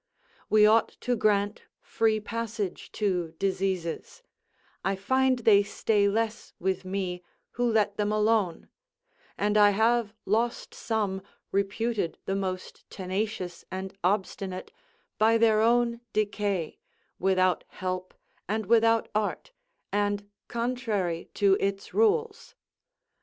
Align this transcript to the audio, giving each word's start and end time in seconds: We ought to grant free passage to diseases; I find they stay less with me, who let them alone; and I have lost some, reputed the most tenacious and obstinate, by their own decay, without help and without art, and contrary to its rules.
We 0.49 0.65
ought 0.65 0.89
to 1.01 1.15
grant 1.15 1.61
free 1.79 2.19
passage 2.19 2.91
to 2.93 3.35
diseases; 3.37 4.23
I 4.83 4.95
find 4.95 5.37
they 5.37 5.61
stay 5.61 6.09
less 6.09 6.53
with 6.59 6.83
me, 6.83 7.21
who 7.51 7.71
let 7.71 7.97
them 7.97 8.11
alone; 8.11 8.67
and 9.37 9.59
I 9.59 9.69
have 9.69 10.15
lost 10.25 10.73
some, 10.73 11.21
reputed 11.51 12.17
the 12.25 12.33
most 12.35 12.89
tenacious 12.89 13.63
and 13.69 13.95
obstinate, 14.03 14.71
by 15.19 15.37
their 15.37 15.61
own 15.61 16.01
decay, 16.13 16.79
without 17.19 17.63
help 17.67 18.15
and 18.49 18.65
without 18.65 19.07
art, 19.13 19.51
and 19.93 20.27
contrary 20.47 21.29
to 21.35 21.57
its 21.59 21.93
rules. 21.93 22.55